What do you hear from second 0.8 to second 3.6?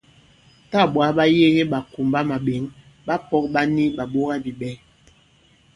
ɓwǎ ɓa yege ɓàkùmbamàɓěŋ, ɓapɔ̄k